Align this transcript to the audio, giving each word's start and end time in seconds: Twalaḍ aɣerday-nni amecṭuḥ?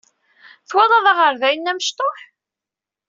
Twalaḍ 0.69 1.05
aɣerday-nni 1.11 1.71
amecṭuḥ? 1.71 2.17